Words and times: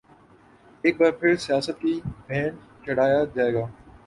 ایک 0.83 0.95
بار 0.99 1.11
پھر 1.19 1.35
سیاست 1.45 1.79
کی 1.81 1.93
بھینٹ 2.27 2.55
چڑھایا 2.85 3.23
جائے 3.35 3.53
گا؟ 3.53 3.65